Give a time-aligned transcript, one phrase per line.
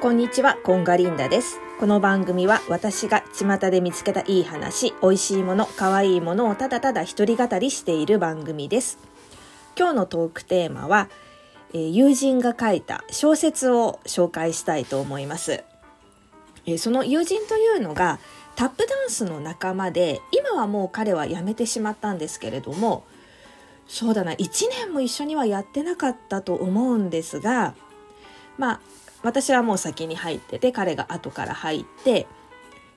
[0.00, 1.58] こんにちは、コンガリンダです。
[1.80, 9.00] この番組は私が巷で見つけたいい話、美味しいもの、可愛いものをただただ一人語りしている番組です。
[9.76, 11.08] 今日のトークテーマは、
[11.74, 15.64] えー友人が書いた小説を紹介したいと思います。
[16.64, 18.20] えーその友人というのが
[18.54, 23.02] タップダンスの仲間で、今はもう彼は辞めてしまったんですけれども、
[23.88, 27.74] そうだな、1年も一緒にはやってなかったと思うんですが、
[28.58, 28.80] まあ、
[29.22, 32.26] 私はもう先に入ってて、彼が後から入って、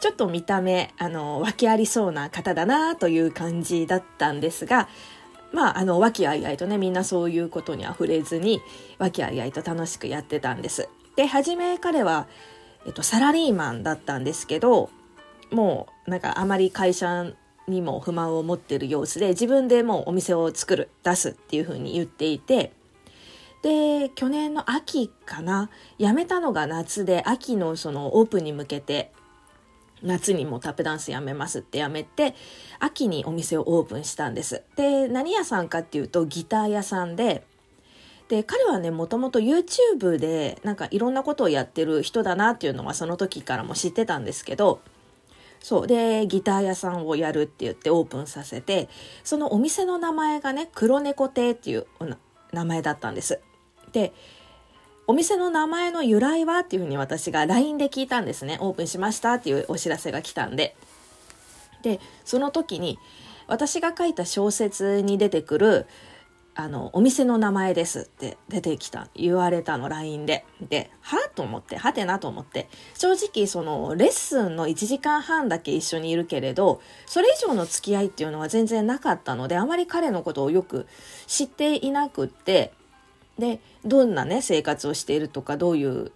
[0.00, 4.88] ちょっと見た目、あの、訳ありそうな方だなという感じだったんですが、
[5.52, 8.60] まあ、の、和気あいあいとね、みんなそういうことには触れずに、
[8.98, 10.88] 和気あいあいと楽しくやってたんです。
[11.16, 12.26] で、初め彼は、
[12.86, 14.90] えっと、サラリーマンだったんですけど、
[15.50, 17.26] もう、なんかあまり会社
[17.68, 22.72] にも不満を持ってる様子で、自分でもうお店を作る、出すっていうふうに言っていて、
[23.66, 29.10] で、去年の秋かな、辞めたのが夏で、秋のそのオープンに向けて、
[30.04, 32.36] 夏にもタップダンスやめますってやめて、
[32.78, 34.62] 秋にお店をオープンしたんです。
[34.76, 37.44] で、何屋さんかっていうとギター屋さんで、
[38.28, 44.80] で、彼はね、もともと YouTube でなんかいろんなことをやってる人だなっていうのはその時からも知ってたんですけど、
[45.58, 45.86] そう。
[45.88, 48.88] で、ギター屋さんをやるって言ってオープンさせて、
[49.24, 51.88] そのお店の名前がね、黒猫亭っていう
[52.52, 53.40] 名前だったんです。
[53.96, 54.12] で、
[55.06, 58.58] お店の名前の由来はっていうふうに私が LINE で聞いたんですね。
[58.60, 60.76] オープンしましたっていうお知らせが来たんで。
[61.80, 62.98] で、その時に
[63.46, 65.86] 私が書いた小説に出てくる
[66.54, 70.44] あの、お店の名前ですって出てきた、言われたの、LINE で。
[70.60, 72.68] で、はと思って、はてなと思って。
[72.94, 80.86] 正直、その、レッスンの1時間半だけ一緒にいるけれど、それ以上の付き合いっていうのは全然なかったので、あまり彼のことをよく
[81.26, 82.72] 知っていなくって、
[83.38, 86.12] で、どんなね、生活をしているとか、どういう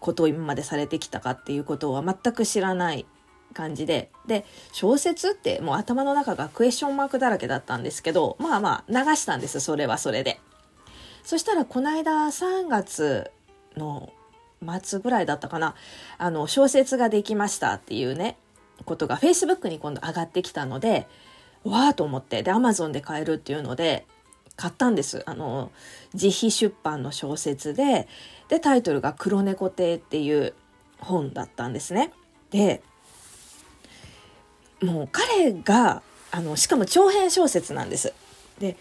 [0.00, 3.06] ことを今までされてきたかっていうことは全く知らない
[3.54, 4.10] 感じで。
[4.26, 10.40] で、小説ってもう頭の中がクエスチョンマークだらけだったんですけど、まあまあ流したんです、それはそれで。
[11.24, 13.30] そしたらこの間3月
[13.76, 14.12] の
[14.82, 15.74] 末ぐらいだったかな、
[16.16, 18.36] あの、小説ができましたっていうね、
[18.84, 21.06] ことが Facebook に今度上がってきたので、
[21.64, 24.06] わーと思って、で、Amazon で買えるっていうので、
[24.58, 25.22] 買ったんです。
[25.24, 25.70] あの、
[26.14, 28.08] 自費出版の小説で、
[28.48, 30.52] で、タイトルが黒猫亭っていう
[30.98, 32.12] 本だったんですね。
[32.50, 32.82] で、
[34.82, 36.02] もう彼が、
[36.32, 38.12] あの、しかも長編小説なんです。
[38.58, 38.76] で、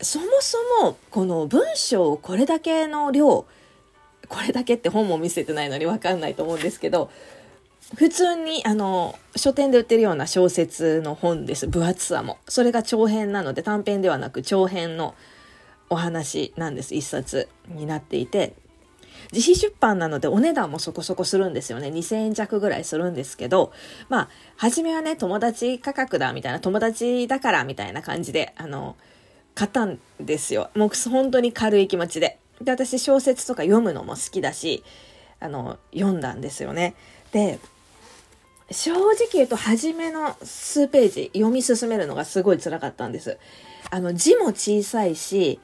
[0.00, 3.44] そもそもこの文章をこれだけの量、
[4.28, 7.10] これだけって本も見せてないのにわかんないと思うんですけど、
[7.96, 11.66] 普通にあの書店で売ってるような小説の本です。
[11.66, 12.38] 分厚さも。
[12.46, 15.14] それが長編なので短編ではなく長編の
[15.88, 16.94] お話なんです。
[16.94, 18.54] 一冊になっていて。
[19.32, 21.88] 自費出版なのでお値段もそこそこするんですよね。
[21.88, 23.72] 2000円弱ぐらいするんですけど。
[24.10, 28.96] まあ初めはね友達価格だみたいな友達だからみたいな感じであの
[29.54, 30.70] 買ったんですよ。
[30.76, 32.38] もう本当に軽い気持ちで。
[32.60, 34.84] で私小説とか読むのも好きだし
[35.40, 36.94] あの読んだんですよね。
[37.32, 37.58] で
[38.70, 43.38] 正直言うと初めの数ページ読み進めるのがすごい辛かったんです。
[43.90, 45.58] あの字も小さいし、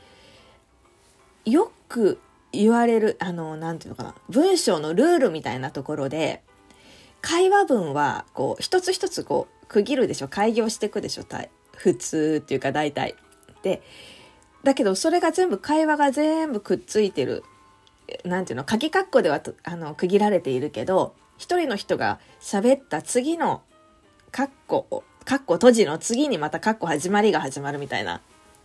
[1.45, 2.19] よく
[2.53, 6.43] 言われる、あの、なんていうのかな、文章のルールみたいなところで、
[7.21, 11.25] 会話文はこう一つ一つこう区切るでしょ、開業していくでしょ、
[11.77, 13.17] 普通っていうか大体。
[13.63, 13.83] で、
[14.63, 17.45] だけどそれが全部会話が全部くっついてる。
[18.25, 23.63] なんていうの、鍵括弧ではあの区切られているけど、一人の人が喋った次の
[24.31, 28.21] カッコ、カッコ閉じの次にまたカッコ始まりが始まるみたいな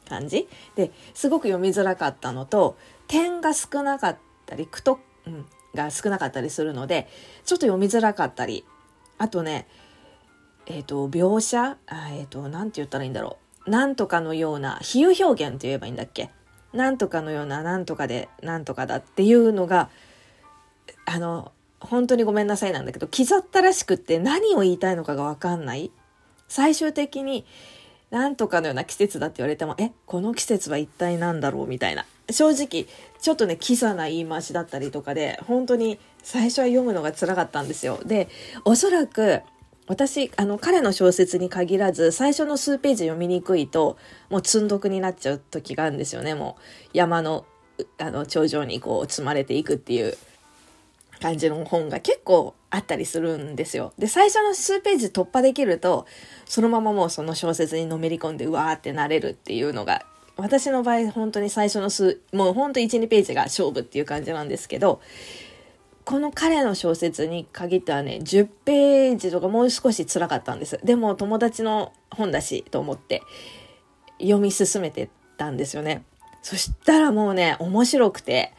[0.07, 0.47] 感じ？
[0.75, 2.77] で、すごく読みづらかったのと、
[3.07, 7.07] 点が少なかったり、句と、うん、が少なかったりするので、
[7.45, 8.65] ちょっと読みづらかったり、
[9.17, 9.67] あとね、
[10.65, 11.77] えっ、と、描写？
[11.87, 13.69] あえっ、と、なんて言ったらいいんだろう。
[13.69, 16.29] なんとかのような、比喩表現って言えばいいんだっけ？
[16.73, 19.89] なんとかのような、なんとかで、なんとかだっていうのが、
[21.05, 25.91] あの、本当にごめんなさいなんだけど、刻ったらしくって何を言いたいのかがわかんない。
[26.47, 27.45] 最終的に、
[28.11, 32.05] なんとかのような季節だって言われても、え、この季節は一体何だろうみたいな。
[32.31, 32.87] 正直、
[33.21, 37.99] ちょっとね、キザな言い回しだったりとかで、本当に最初は読むのが辛かったんですよ。
[38.05, 38.27] で、
[38.65, 39.41] おそらく、
[39.87, 43.97] 私、あの、彼の小説に限らず、最初の数ページ読みにくいと、
[44.29, 46.35] もう積んどくになっちゃう時があるんですよね。
[46.35, 47.45] もう、山の、
[47.97, 50.15] あの、頂上にこう、積まれていくっていう。
[51.21, 53.93] 感じの本が結構あったりするんですよ。
[53.97, 56.05] で、最初の数ページ突破できると、
[56.45, 60.05] そのままもうその小説にのめり込んで、うわーってなれるっていうのが、
[60.37, 65.01] 私の場合、本当に最初の数、もう本当1、2ページが勝負っていう感じなんですけど、
[66.05, 70.79] この彼の小説に限ってはね、10ページとかもう少し辛かったんです。
[70.83, 73.21] でも友達の本だしと思って
[74.19, 76.03] 読み進めてたんですよね。
[76.41, 78.53] そしたらもうね、面白くて、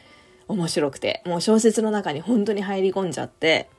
[0.47, 3.69] 面白くて、もう小説の中に本当に入り込んじゃって、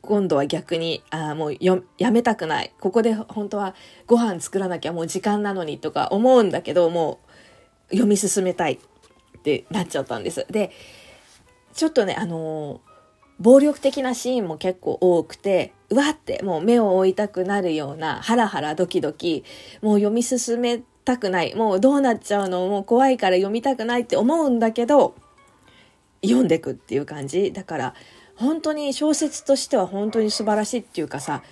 [0.00, 1.56] 今度は逆に、あ、もう
[1.98, 2.72] やめたくない。
[2.78, 3.74] ここで本当は
[4.06, 7.20] ご飯作らなきゃもう時間なのにとか思うんだけど、も
[7.90, 10.46] う読み進めたいってなっちゃったんです。
[10.50, 10.72] で、
[11.72, 12.82] ちょっとね、あの、
[13.40, 19.42] 暴力的なシーンも結構多くて、うわってもう目を追いたくなるような、ハラハラドキドキ、
[19.80, 21.54] もう読み進めたくない。
[21.54, 22.68] もうどうなっちゃうの？
[22.68, 25.14] もう怖いから読みたくないって思うんだけど、
[26.24, 27.52] 読んでくっていう感じ。
[27.52, 27.94] だから、
[28.36, 31.42] 本当に小説としては本当に素晴らしいっていうかさ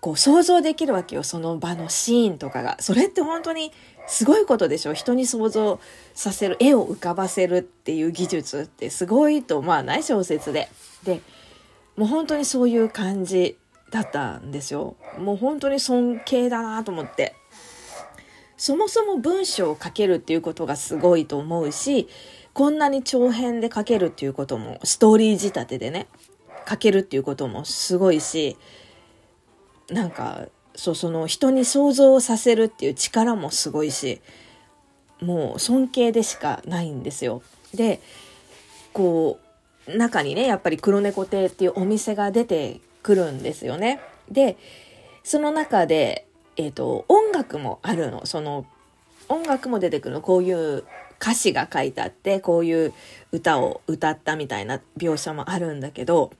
[0.00, 3.72] こう想像できるわけよその場のシーンとかがそれって本当に
[4.06, 5.80] すごいことでしょ人に想像
[6.14, 10.68] させる絵を浮かばせるっていう技術ってすごいと思わない小説で。
[11.02, 11.20] で
[11.96, 13.56] もう本当にそういう感じ
[13.90, 14.96] だったんですよ。
[15.18, 17.34] もう本当に尊敬だなと思って。
[18.58, 22.08] そもそも文章を書けるっていうことがすごいと思うし
[22.56, 26.06] こんなに長編で書けるっていうことも、ストーリー仕立てでね、
[26.66, 28.56] 書けるっていうこともすごいし、
[29.90, 34.22] なんか、そう、その人に想像させるっていう力もすごいし、
[35.20, 37.42] もう尊敬でしかないんですよ。
[37.74, 38.00] で、
[38.94, 39.38] こ
[39.86, 44.00] う、中にね、やっぱり黒猫亭っていうお店が出てくるんですよね。
[44.30, 44.56] で、
[45.24, 46.26] その中で、
[46.56, 48.24] えっ、ー、と、音楽もあるの。
[48.24, 48.64] その、
[49.28, 50.22] 音楽も出てくるの。
[50.22, 50.84] こういう
[51.20, 52.92] 歌詞が書いてあってこういう
[53.32, 56.32] 歌を歌ったみたいな描写もあるんだけど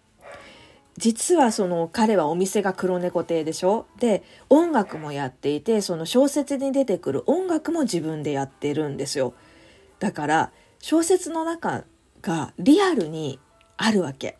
[0.98, 3.86] 実はその彼はお店が黒猫亭でしょ？
[4.00, 9.34] で音楽もやっていてその小説に出てくる音楽も自分でやってるんですよ。
[9.98, 11.84] だから小説の中
[12.22, 13.38] がリアルに
[13.76, 14.38] あるわけ。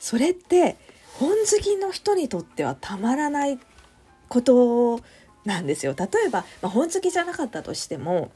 [0.00, 0.76] それって
[1.14, 3.58] 本好きの人にとってはたまらない
[4.28, 5.00] こと
[5.44, 5.94] なんですよ。
[5.96, 8.32] 例えば、まあ、本好きじゃなかったとしても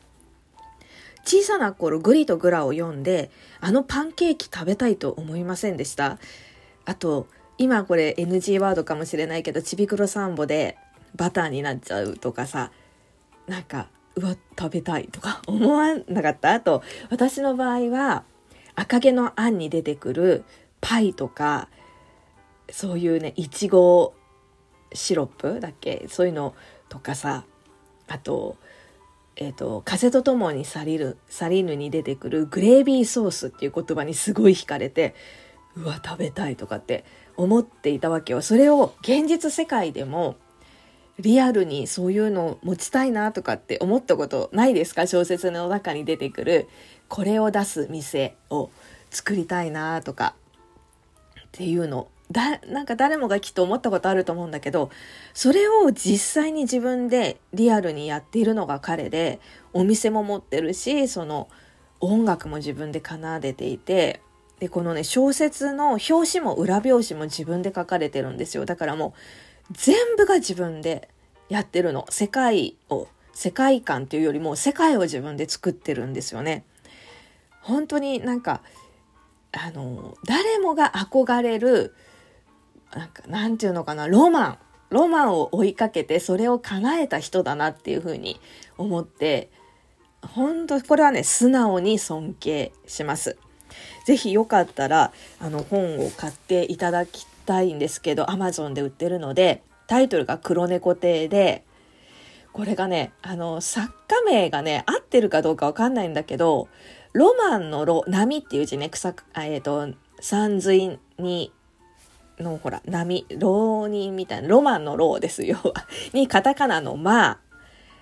[1.24, 3.30] 小さな頃グリとグラを読んで
[3.60, 6.18] あのパンケーキ食べたいと思いませんでした。
[6.84, 7.26] あと
[7.58, 10.76] 今これ NG ワードかもしれないけどちびくろサンボで
[11.14, 12.72] バターになっちゃうとかさ
[13.46, 16.54] なんかうわ食べたいとか 思わなかった？
[16.54, 18.24] あと私の場合は
[18.74, 20.44] 赤毛のあんに出てくる
[20.80, 21.68] パイとか
[22.70, 24.14] そういうねいちご
[24.92, 26.06] シロップだっけ？
[26.08, 26.54] そういうの
[26.88, 27.44] とかさ
[28.08, 28.56] あと
[29.36, 35.14] えーと、風とともに去りる去りぬに出てくるグレービーソースっていう言葉にすごい惹かれて
[35.74, 37.04] うわ食べたいとかって
[37.36, 38.42] 思っていたわけよ。
[38.42, 40.36] それを現実世界でも
[41.18, 45.06] リアルにそういうのを持ちたいなとかって思ったことないですか？
[45.06, 46.68] 小説の中に出てくる
[47.08, 48.70] これを出す店を
[49.10, 50.34] 作りたいなとか
[51.40, 52.08] っていうの。
[52.32, 54.90] だなんか誰もがきっと思ったことあると思うんだけど
[55.34, 59.38] それを実際に自分でリアルにやっているのが彼で
[59.72, 61.48] お店も持ってるしその
[62.00, 64.20] 音楽も自分で奏でていて
[64.58, 68.64] でこのね小説の表紙も裏表紙も自分で書かれてるんですよ。
[68.64, 69.14] だからも
[69.70, 71.08] う全部が自分で
[71.48, 72.06] やってるの。
[72.10, 76.64] 世界を世界観っていうよりも世界を自分で作ってるんですよね。
[77.60, 78.62] 本当になんか
[79.50, 81.94] あの誰もが憧れる
[82.94, 84.58] なんか、なんていうのかな、ロマン。
[84.90, 88.38] ロマンを追いかけて、それを叶えた人だなっていうふうに
[88.76, 89.50] 思って、
[90.22, 93.36] 本当これはね、素直に尊敬します。
[94.06, 101.64] ぜひよかったら、あの、本を買っていただきたいんですけど、Amazon で売ってるので、タイトルが黒猫亭で、
[102.52, 106.68] これがね、あの、作家名がね、合ってるかどうかわかんないんだけど、
[107.12, 111.52] ロマンのロ、波っていう字ね、草、えっ、ー、と、山水に
[112.38, 115.58] のほら、波、浪人みたいな、ロマンのローですよ。
[116.12, 117.38] に、カタカナのま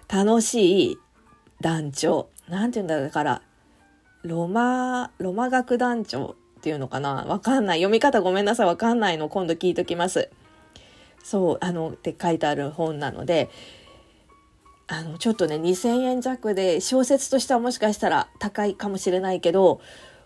[0.09, 0.99] あ、楽しい
[1.61, 2.29] 団長。
[2.49, 3.43] なんて言うんだう、だから、
[4.23, 7.25] ロマ、ロマ学団長っていうのかな？
[7.27, 7.79] わかんない。
[7.79, 8.67] 読み方ごめんなさい。
[8.67, 10.29] わかんないの今度聞いときます。
[11.23, 13.49] そう、あの、って書いてある本なので、
[14.89, 19.81] あの、ちょっとね、2000円弱で小説としてはもしかしたら高いかもしれないけど、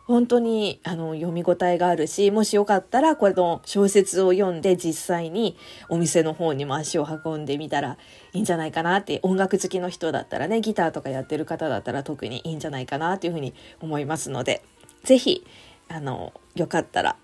[0.06, 5.56] 本当にあの読み応えがあるし、もしよかったらこれの小説を読んで実際に
[5.88, 7.96] お店の方にも足を運んでみたら
[8.34, 14.62] いいんじゃないかなって、音楽好きの人だったらね、ギターとかやってる方だったら特にいいんじゃないかなというふうに思いますので、
[15.04, 15.46] 是非
[15.88, 17.16] あの、よかったら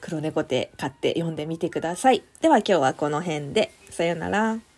[0.00, 2.22] 黒猫手買って読んでみてください。
[2.40, 4.69] では今日はこの辺で、さよなら。